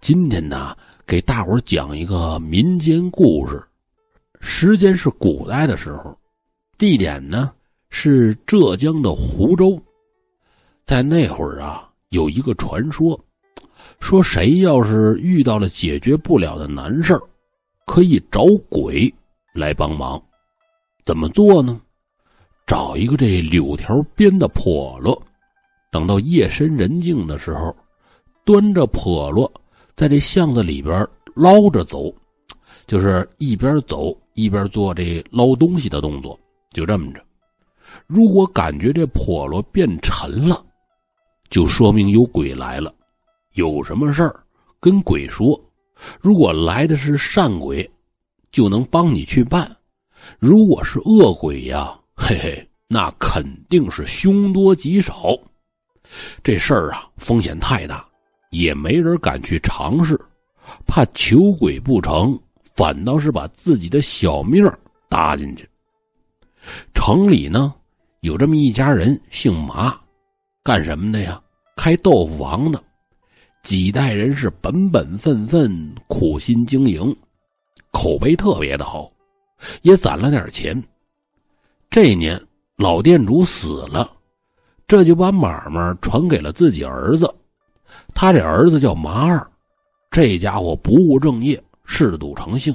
[0.00, 0.74] 今天呢，
[1.06, 3.62] 给大伙讲一个民间故事，
[4.40, 6.16] 时间是古代的时候，
[6.78, 7.52] 地点呢
[7.90, 9.78] 是浙江的湖州。
[10.86, 13.18] 在那会儿啊，有一个传说，
[14.00, 17.14] 说谁要是遇到了解决不了的难事
[17.84, 19.12] 可以找鬼
[19.54, 20.20] 来帮忙。
[21.04, 21.78] 怎么做呢？
[22.66, 25.22] 找一个这柳条编的笸箩，
[25.90, 27.76] 等到夜深人静的时候，
[28.46, 29.46] 端着笸箩。
[30.00, 32.10] 在这巷子里边捞着走，
[32.86, 36.40] 就是一边走一边做这捞东西的动作，
[36.70, 37.22] 就这么着。
[38.06, 40.64] 如果感觉这笸箩变沉了，
[41.50, 42.94] 就说明有鬼来了。
[43.56, 44.42] 有什么事儿
[44.80, 45.54] 跟鬼说，
[46.18, 47.86] 如果来的是善鬼，
[48.50, 49.66] 就能帮你去办；
[50.38, 55.36] 如果是恶鬼呀，嘿嘿，那肯定是凶多吉少。
[56.42, 58.08] 这事儿啊，风险太大。
[58.50, 60.20] 也没人敢去尝试，
[60.86, 62.38] 怕求鬼不成，
[62.74, 64.64] 反倒是把自己的小命
[65.08, 65.68] 搭进去。
[66.92, 67.74] 城里呢，
[68.20, 69.98] 有这么一家人，姓麻，
[70.62, 71.40] 干什么的呀？
[71.76, 72.82] 开豆腐房的，
[73.62, 77.16] 几代人是本本分分、苦心经营，
[77.90, 79.10] 口碑特别的好，
[79.82, 80.80] 也攒了点钱。
[81.88, 82.40] 这年
[82.76, 84.10] 老店主死了，
[84.86, 87.32] 这就把买卖传给了自己儿子。
[88.14, 89.46] 他这儿子叫麻二，
[90.10, 92.74] 这家伙不务正业，嗜赌成性，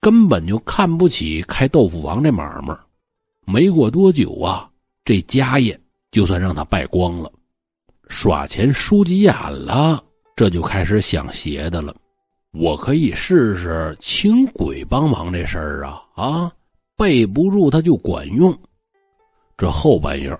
[0.00, 2.76] 根本就看不起开豆腐房这买卖。
[3.46, 4.68] 没过多久啊，
[5.04, 5.78] 这家业
[6.10, 7.30] 就算让他败光了，
[8.08, 10.02] 耍钱输急眼了，
[10.34, 11.94] 这就开始想邪的了。
[12.52, 16.52] 我可以试试请鬼帮忙这事儿啊啊，
[16.96, 18.56] 备不住他就管用。
[19.56, 20.38] 这后半夜，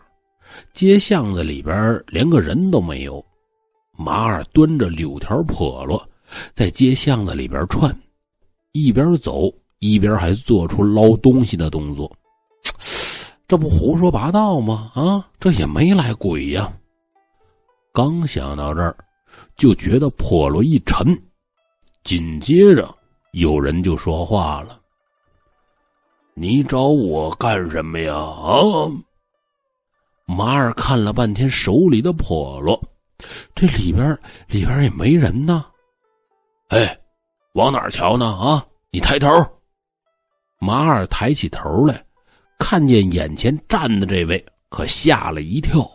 [0.72, 3.24] 街巷子里边连个人都没有。
[3.96, 6.00] 马二端着柳条笸箩，
[6.52, 7.94] 在街巷子里边串，
[8.72, 12.10] 一边走一边还做出捞东西的动作。
[13.48, 14.90] 这不胡说八道吗？
[14.94, 16.72] 啊，这也没来鬼呀！
[17.92, 18.96] 刚想到这儿，
[19.56, 21.16] 就觉得笸箩一沉，
[22.02, 22.92] 紧接着
[23.32, 24.80] 有人就说话了
[26.34, 28.90] ：“你找我干什么呀？”啊！
[30.26, 32.78] 马二看了半天手里的笸箩。
[33.54, 34.18] 这里边
[34.48, 35.64] 里边也没人呢，
[36.68, 36.98] 哎，
[37.54, 38.26] 往哪儿瞧呢？
[38.26, 39.28] 啊，你抬头。
[40.58, 42.04] 马二抬起头来，
[42.58, 45.86] 看见眼前站的这位，可吓了一跳。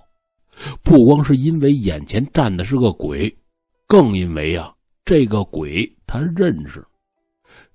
[0.84, 3.36] 不光是因为眼前站的是个鬼，
[3.88, 4.72] 更因为呀，
[5.04, 6.86] 这个鬼他认识。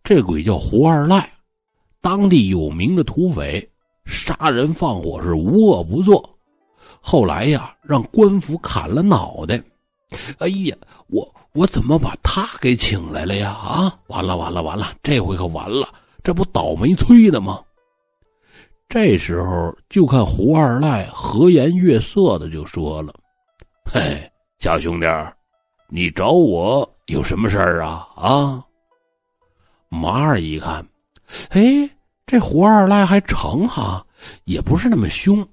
[0.04, 1.28] 这鬼叫胡二赖，
[2.00, 3.68] 当地有名的土匪，
[4.04, 6.35] 杀人放火是无恶不作。
[7.08, 9.62] 后来呀，让官府砍了脑袋。
[10.38, 13.52] 哎呀，我我怎么把他给请来了呀？
[13.52, 15.86] 啊，完了完了完了，这回可完了，
[16.24, 17.62] 这不倒霉催的吗？
[18.88, 23.14] 这时候就看胡二赖和颜悦色的就说了
[23.86, 24.28] ：“嘿，
[24.58, 25.06] 小兄弟，
[25.88, 28.64] 你找我有什么事儿啊？”啊，
[29.88, 30.84] 马二一看，
[31.50, 31.88] 哎，
[32.26, 34.04] 这胡二赖还成哈，
[34.42, 35.48] 也不是那么凶。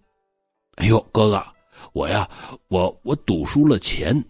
[0.75, 1.45] 哎呦，哥哥，
[1.93, 2.27] 我呀，
[2.67, 4.23] 我我赌输了钱，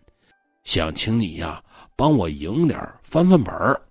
[0.64, 1.64] 想请你呀
[1.96, 3.82] 帮我赢点翻翻本儿。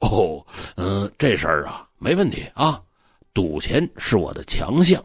[0.00, 0.44] 哦，
[0.76, 2.82] 嗯，这事儿啊没问题啊，
[3.32, 5.02] 赌钱是我的强项，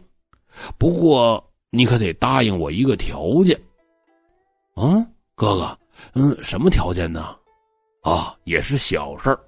[0.76, 3.56] 不过你可得答应我一个条件。
[4.74, 5.78] 啊，哥哥，
[6.14, 7.36] 嗯，什么条件呢？
[8.02, 9.38] 啊，也是小事儿，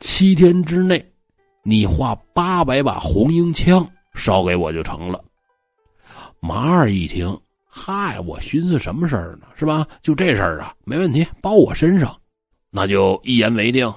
[0.00, 1.04] 七天之内，
[1.62, 5.22] 你画八百把红缨枪烧给我就成了。
[6.44, 9.46] 马二一听，嗨，我寻思什么事儿呢？
[9.54, 9.86] 是吧？
[10.02, 12.20] 就这事儿啊，没问题，包我身上，
[12.68, 13.90] 那就一言为定。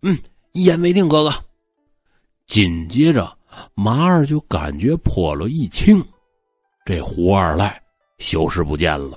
[0.00, 0.18] 嗯，
[0.50, 1.32] 一言为定，哥哥。
[2.48, 3.32] 紧接着，
[3.74, 6.04] 马二就感觉破了一清，
[6.84, 7.80] 这胡二赖
[8.18, 9.16] 消失不见了。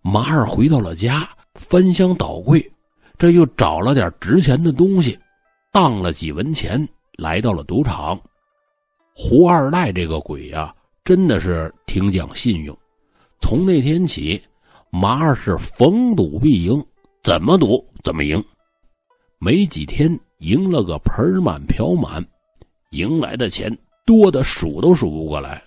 [0.00, 2.64] 马二回到了家，翻箱倒柜，
[3.18, 5.18] 这又找了点值钱的东西，
[5.72, 8.16] 当了几文钱，来到了赌场。
[9.12, 10.72] 胡二赖这个鬼呀！
[11.08, 12.78] 真的是挺讲信用，
[13.40, 14.38] 从那天起，
[14.90, 16.84] 马二是逢赌必赢，
[17.22, 18.44] 怎么赌怎么赢。
[19.38, 22.22] 没几天，赢了个盆满瓢满，
[22.90, 23.74] 赢来的钱
[24.04, 25.62] 多的数都数不过来。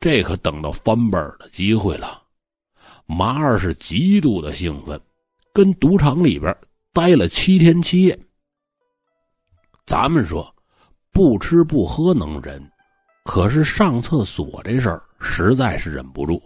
[0.00, 2.22] 这可等到翻本的机会了，
[3.04, 4.98] 马二是极度的兴奋，
[5.52, 6.56] 跟赌场里边
[6.90, 8.18] 待了七天七夜。
[9.84, 10.50] 咱们说，
[11.12, 12.66] 不吃不喝能忍。
[13.24, 16.40] 可是上厕所这事儿实在是忍不住。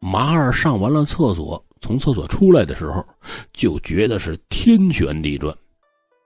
[0.00, 3.04] 马二上完了厕所，从厕所出来的时候，
[3.52, 5.54] 就觉得是天旋地转。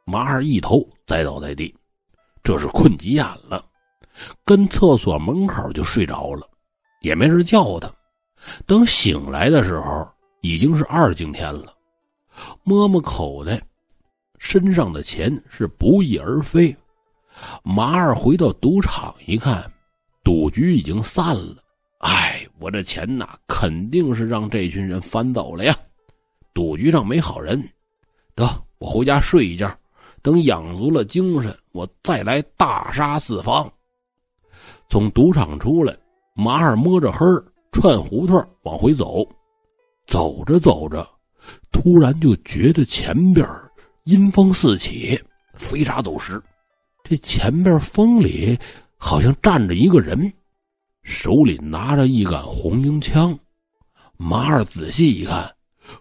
[0.05, 1.75] 马二一头栽倒在地，
[2.43, 3.63] 这是困急眼了，
[4.45, 6.49] 跟厕所门口就睡着了，
[7.03, 7.91] 也没人叫他。
[8.65, 10.09] 等醒来的时候，
[10.41, 11.75] 已经是二更天了。
[12.63, 13.61] 摸摸口袋，
[14.39, 16.75] 身上的钱是不翼而飞。
[17.65, 19.71] 马二回到赌场一看，
[20.27, 21.63] 赌局已经散了。
[21.99, 25.73] 哎，我这钱呐，肯定是让这群人翻走了呀！
[26.53, 27.63] 赌局上没好人，
[28.35, 28.45] 得
[28.79, 29.73] 我回家睡一觉，
[30.23, 33.73] 等养足了精神，我再来大杀四方。
[34.89, 35.97] 从赌场出来，
[36.35, 37.19] 马二摸着黑。
[37.71, 39.25] 串胡同往回走，
[40.09, 41.07] 走着走着，
[41.71, 43.47] 突然就觉得前边
[44.07, 45.17] 阴风四起，
[45.55, 46.43] 飞沙走石。
[47.05, 48.59] 这前边风里
[48.97, 50.33] 好像站着一个人，
[51.03, 53.39] 手里拿着一杆红缨枪。
[54.17, 55.55] 马二仔细一看，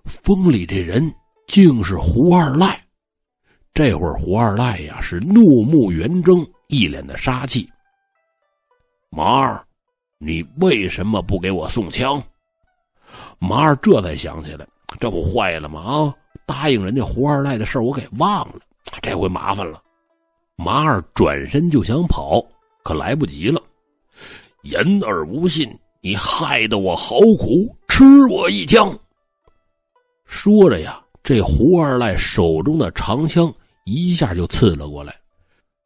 [0.05, 1.13] 风里这人
[1.47, 2.81] 竟是胡二赖。
[3.73, 7.69] 这会儿胡二赖呀是怒目圆睁，一脸的杀气。
[9.09, 9.61] 马二。
[10.17, 12.23] 你为什么不给我送枪？
[13.37, 14.65] 马二这才想起来，
[14.97, 15.81] 这不坏了吗？
[15.81, 16.15] 啊，
[16.45, 18.61] 答应人家胡二赖的事我给忘了，
[19.01, 19.83] 这回麻烦了。
[20.55, 22.41] 马二转身就想跑，
[22.85, 23.59] 可来不及了。
[24.61, 25.67] 言而无信，
[26.01, 28.95] 你害得我好苦，吃我一枪。
[30.25, 33.51] 说着呀，这胡二赖手中的长枪
[33.85, 35.15] 一下就刺了过来，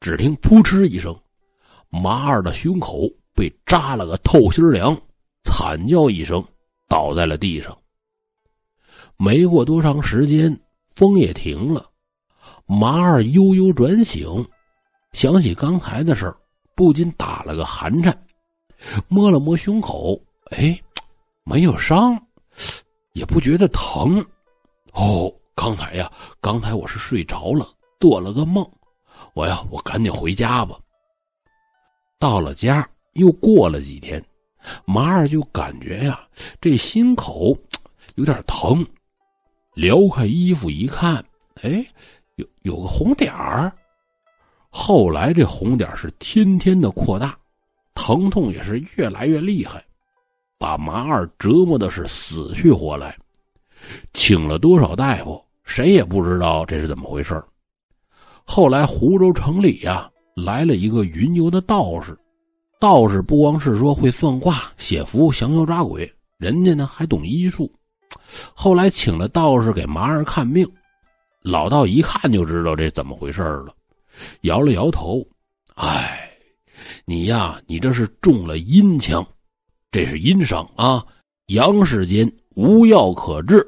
[0.01, 1.17] 只听扑哧一声，
[1.89, 3.09] 马二的胸口。
[3.35, 4.93] 被扎了个透心凉，
[5.45, 6.43] 惨叫一声，
[6.89, 7.77] 倒在了地上。
[9.15, 10.59] 没过多长时间，
[10.93, 11.89] 风也停了。
[12.65, 14.45] 马二悠悠转醒，
[15.13, 16.35] 想起刚才的事儿，
[16.79, 18.17] 不禁打了个寒颤，
[19.09, 20.17] 摸了摸胸口，
[20.51, 20.81] 哎，
[21.43, 22.17] 没有伤，
[23.11, 24.25] 也不觉得疼。
[24.93, 26.09] 哦，刚才呀，
[26.39, 27.67] 刚才我是睡着了，
[27.99, 28.65] 做了个梦。
[29.33, 30.79] 我呀，我赶紧回家吧。
[32.17, 32.89] 到了家。
[33.13, 34.23] 又过了几天，
[34.85, 36.25] 马二就感觉呀，
[36.61, 37.57] 这心口
[38.15, 38.85] 有点疼，
[39.73, 41.21] 撩开衣服一看，
[41.61, 41.85] 哎，
[42.35, 43.69] 有有个红点儿。
[44.69, 47.37] 后来这红点是天天的扩大，
[47.95, 49.83] 疼痛也是越来越厉害，
[50.57, 53.17] 把麻二折磨的是死去活来。
[54.13, 57.41] 请了多少大夫，谁也不知道这是怎么回事
[58.45, 62.17] 后来湖州城里呀，来了一个云游的道士。
[62.79, 67.69] 道士不光是说会算卦、写符、降妖抓鬼，人家呢还懂医术。
[68.53, 70.65] 后来请了道士给麻二看病，
[71.41, 73.73] 老道一看就知道这怎么回事了，
[74.41, 75.25] 摇了摇头
[75.75, 76.29] ：“哎，
[77.05, 79.25] 你呀，你这是中了阴枪，
[79.91, 81.05] 这是阴伤啊！
[81.47, 83.65] 阳世间无药可治。”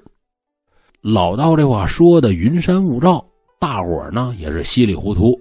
[1.01, 3.25] 老道这话说的云山雾罩，
[3.59, 5.39] 大伙呢也是稀里糊涂，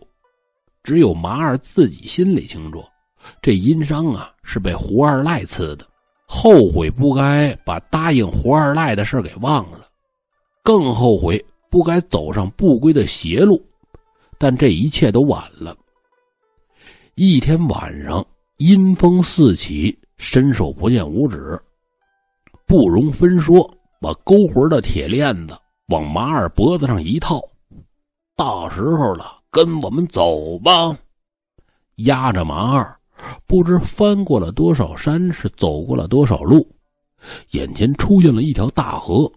[0.82, 2.82] 只有麻二自己心里清楚。
[3.42, 5.86] 这阴伤啊，是被胡二赖刺的，
[6.26, 9.86] 后悔不该把答应胡二赖的事给忘了，
[10.62, 13.62] 更后悔不该走上不归的邪路，
[14.40, 15.76] 但这一切都晚了。
[17.14, 21.60] 一天晚上，阴风四起，伸手不见五指，
[22.66, 23.70] 不容分说，
[24.00, 25.54] 把勾魂的铁链子
[25.88, 27.38] 往马二脖子上一套，
[28.34, 30.96] 到时候了，跟我们走吧，
[31.96, 32.98] 压着马二。
[33.46, 36.66] 不知翻过了多少山，是走过了多少路，
[37.50, 39.30] 眼前出现了一条大河，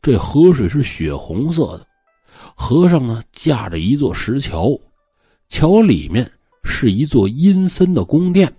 [0.00, 1.86] 这河水是血红色的，
[2.58, 4.70] 河上呢架着一座石桥，
[5.48, 6.28] 桥里面
[6.64, 8.52] 是一座阴森的宫殿。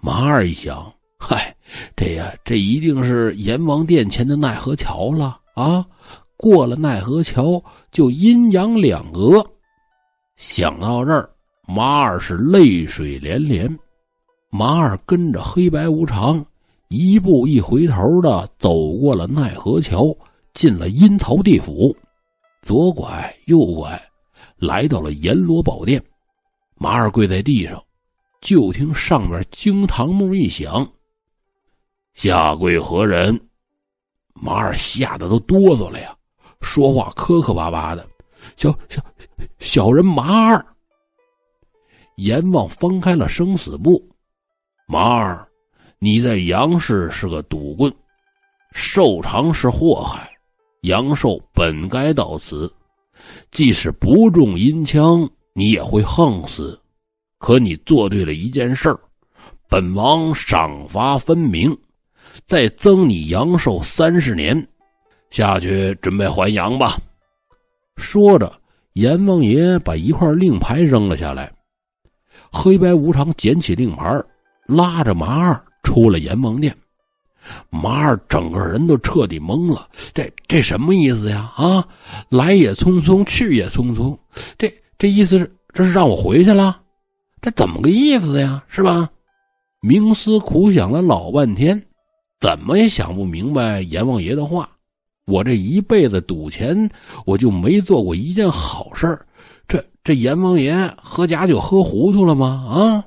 [0.00, 1.54] 马二一想，嗨，
[1.96, 5.84] 这呀，这一定是阎王殿前的奈何桥了啊！
[6.36, 7.60] 过了奈何桥，
[7.90, 9.44] 就阴阳两隔。
[10.36, 11.28] 想到这儿，
[11.66, 13.68] 马二是泪水连连。
[14.48, 16.42] 马二跟着黑白无常，
[16.88, 20.16] 一步一回头的走过了奈何桥，
[20.54, 21.94] 进了阴曹地府，
[22.62, 24.00] 左拐右拐，
[24.56, 26.02] 来到了阎罗宝殿。
[26.74, 27.82] 马二跪在地上，
[28.40, 30.86] 就听上面惊堂木一响
[32.14, 33.38] ：“下跪何人？”
[34.40, 36.16] 马二吓得都哆嗦了呀，
[36.60, 38.08] 说话磕磕巴巴的
[38.56, 39.02] ：“小小
[39.58, 40.64] 小人马二。”
[42.16, 44.08] 阎王翻开了生死簿。
[44.86, 45.48] 马二，
[45.98, 47.92] 你在杨氏是个赌棍，
[48.72, 50.30] 寿长是祸害，
[50.82, 52.72] 阳寿本该到此。
[53.50, 56.80] 即使不中阴枪，你也会横死。
[57.38, 58.98] 可你做对了一件事儿，
[59.68, 61.76] 本王赏罚分明，
[62.46, 64.66] 再增你阳寿三十年。
[65.30, 66.96] 下去准备还阳吧。
[67.96, 68.50] 说着，
[68.94, 71.52] 阎王爷把一块令牌扔了下来。
[72.50, 74.10] 黑白无常捡起令牌，
[74.66, 76.74] 拉着马二出了阎王殿。
[77.70, 81.52] 马二整个人都彻底懵了，这这什么意思呀？
[81.56, 81.86] 啊，
[82.28, 84.16] 来也匆匆，去也匆匆，
[84.56, 86.80] 这这意思是这是让我回去了？
[87.40, 88.62] 这怎么个意思呀？
[88.68, 89.08] 是吧？
[89.80, 91.80] 冥思苦想了老半天，
[92.40, 94.68] 怎么也想不明白阎王爷的话。
[95.26, 96.90] 我这一辈子赌钱，
[97.26, 99.18] 我就没做过一件好事
[99.68, 102.46] 这这阎王爷喝假酒喝糊涂了吗？
[102.68, 103.04] 啊！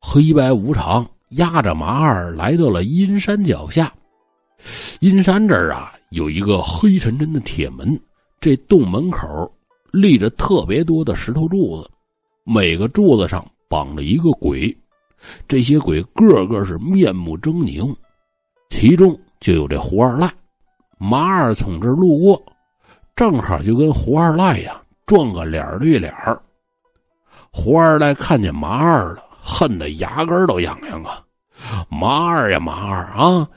[0.00, 3.92] 黑白无常压着马二来到了阴山脚下。
[5.00, 7.98] 阴山这儿啊，有一个黑沉沉的铁门，
[8.40, 9.26] 这洞门口
[9.90, 11.90] 立着特别多的石头柱子，
[12.44, 14.74] 每个柱子上绑着一个鬼。
[15.48, 17.94] 这些鬼个个是面目狰狞，
[18.70, 20.32] 其中就有这胡二赖。
[20.98, 22.42] 马二从这路过，
[23.14, 26.14] 正好就跟胡二赖呀撞个脸对脸
[27.50, 31.24] 胡二赖看见马二了，恨得牙根都痒痒啊！
[31.88, 33.48] 马二呀，马二啊，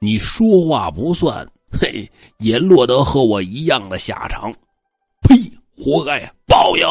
[0.00, 4.52] 你说话不算，嘿，也落得和我一样的下场！
[5.22, 5.36] 呸，
[5.76, 6.84] 活该报应！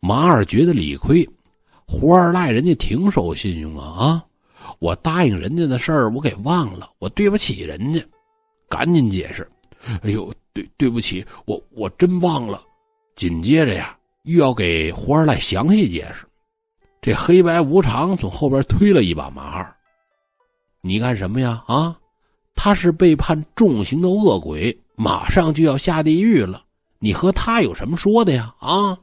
[0.00, 1.28] 马二觉得理亏，
[1.86, 4.24] 胡二赖人家挺守信用啊啊！
[4.78, 8.00] 我答应人家的事儿，我给忘了，我对不起人家。
[8.68, 9.46] 赶紧解释！
[10.02, 12.62] 哎呦，对对不起，我我真忘了。
[13.14, 16.26] 紧接着呀，又要给胡二赖详细解释。
[17.02, 19.76] 这黑白无常从后边推了一把马二
[20.80, 21.64] ：“你干什么呀？
[21.66, 21.98] 啊，
[22.54, 26.64] 他是被判重刑的恶鬼，马上就要下地狱了。
[27.00, 28.54] 你和他有什么说的呀？
[28.60, 28.96] 啊，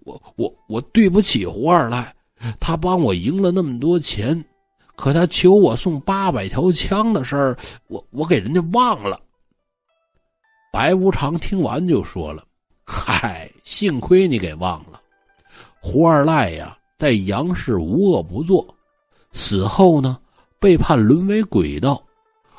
[0.00, 2.12] 我我我对不起胡二赖，
[2.58, 4.44] 他帮我赢了那么多钱。”
[4.96, 9.20] 可他求我送八百条枪的事儿，我我给人家忘了。
[10.72, 12.42] 白无常听完就说了
[12.84, 15.00] ：“嗨，幸亏你给忘了。
[15.82, 18.66] 胡二赖呀，在杨氏无恶不作，
[19.32, 20.18] 死后呢
[20.58, 22.02] 被判沦为鬼道，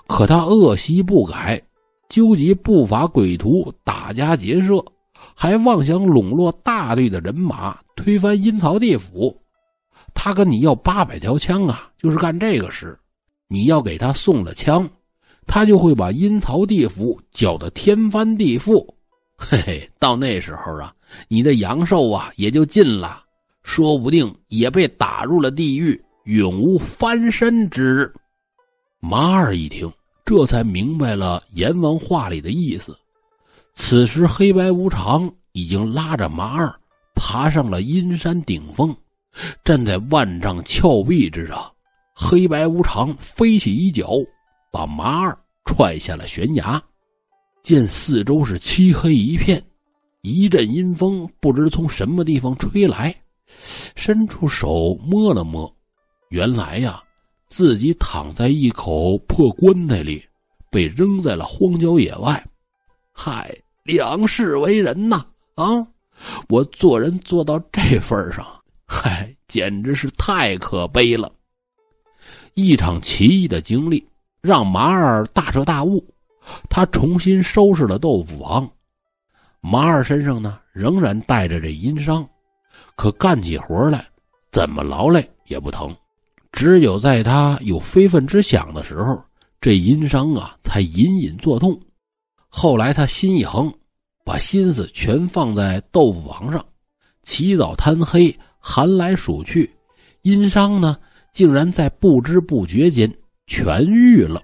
[0.07, 1.61] 可他恶习不改，
[2.09, 4.83] 纠集不法鬼徒打家劫舍，
[5.35, 9.35] 还妄想笼络大队的人马，推翻阴曹地府。”
[10.13, 12.97] 他跟你要八百条枪啊，就是干这个事。
[13.47, 14.89] 你要给他送了枪，
[15.45, 18.85] 他就会把阴曹地府搅得天翻地覆。
[19.37, 20.93] 嘿嘿，到那时候啊，
[21.27, 23.21] 你的阳寿啊也就尽了，
[23.67, 28.09] 说不定也被打入了地狱，永无翻身之日。
[29.01, 29.91] 马二一听，
[30.23, 32.97] 这才明白了阎王话里的意思。
[33.73, 36.73] 此时，黑白无常已经拉着马二
[37.13, 38.95] 爬上了阴山顶峰。
[39.65, 41.69] 站在万丈峭壁之上，
[42.15, 44.13] 黑白无常飞起一脚，
[44.71, 46.81] 把马二踹下了悬崖。
[47.63, 49.61] 见四周是漆黑一片，
[50.21, 53.13] 一阵阴风不知从什么地方吹来，
[53.95, 55.73] 伸出手摸了摸，
[56.29, 57.01] 原来呀，
[57.47, 60.23] 自己躺在一口破棺材里，
[60.69, 62.43] 被扔在了荒郊野外。
[63.13, 65.25] 嗨，两世为人呐！
[65.55, 65.87] 啊，
[66.49, 68.45] 我做人做到这份上。
[68.85, 71.31] 嗨，简直是太可悲了！
[72.53, 74.07] 一场奇异的经历
[74.41, 76.03] 让马二大彻大悟，
[76.69, 78.69] 他重新收拾了豆腐王。
[79.61, 82.27] 马二身上呢仍然带着这阴伤，
[82.97, 84.05] 可干起活来
[84.51, 85.95] 怎么劳累也不疼。
[86.51, 89.23] 只有在他有非分之想的时候，
[89.61, 91.79] 这阴伤啊才隐隐作痛。
[92.49, 93.73] 后来他心一横，
[94.25, 96.65] 把心思全放在豆腐房上，
[97.23, 98.37] 起早贪黑。
[98.59, 99.71] 寒来暑去，
[100.23, 100.97] 阴伤呢，
[101.31, 103.09] 竟然在不知不觉间
[103.47, 104.41] 痊愈了。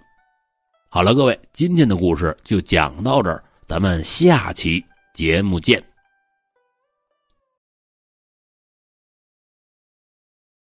[0.87, 4.81] 好了，各位，今天的故事就讲到这儿，咱们下期
[5.13, 5.83] 节目见。